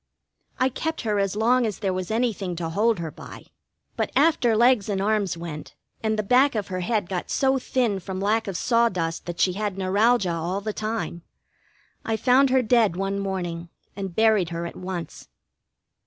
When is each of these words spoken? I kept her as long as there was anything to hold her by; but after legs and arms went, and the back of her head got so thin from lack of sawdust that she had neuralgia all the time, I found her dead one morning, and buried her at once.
I 0.59 0.69
kept 0.69 1.01
her 1.01 1.19
as 1.19 1.35
long 1.35 1.63
as 1.63 1.77
there 1.77 1.93
was 1.93 2.09
anything 2.09 2.55
to 2.55 2.69
hold 2.69 2.97
her 2.97 3.11
by; 3.11 3.45
but 3.95 4.11
after 4.15 4.57
legs 4.57 4.89
and 4.89 4.99
arms 4.99 5.37
went, 5.37 5.75
and 6.01 6.17
the 6.17 6.23
back 6.23 6.55
of 6.55 6.69
her 6.69 6.79
head 6.79 7.07
got 7.07 7.29
so 7.29 7.59
thin 7.59 7.99
from 7.99 8.19
lack 8.19 8.47
of 8.47 8.57
sawdust 8.57 9.27
that 9.27 9.39
she 9.39 9.53
had 9.53 9.77
neuralgia 9.77 10.33
all 10.33 10.59
the 10.59 10.73
time, 10.73 11.21
I 12.03 12.17
found 12.17 12.49
her 12.49 12.63
dead 12.63 12.95
one 12.95 13.19
morning, 13.19 13.69
and 13.95 14.15
buried 14.15 14.49
her 14.49 14.65
at 14.65 14.75
once. 14.75 15.27